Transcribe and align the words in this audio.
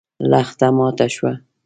لښته 0.29 0.67
ماته 0.77 1.07
شوه. 1.15 1.31